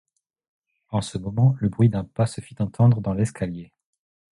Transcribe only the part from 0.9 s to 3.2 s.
ce moment le bruit d’un pas se fit entendre dans